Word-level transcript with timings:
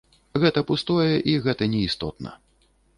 Гэта 0.43 0.63
пустое 0.71 1.13
і 1.35 1.37
гэта 1.47 1.71
неістотна. 1.77 2.37